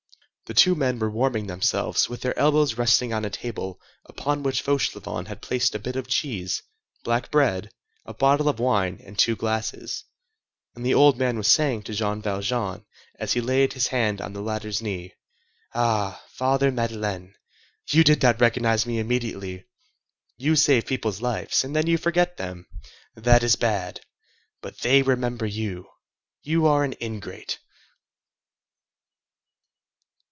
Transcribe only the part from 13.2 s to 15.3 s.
he laid his hand on the latter's knee: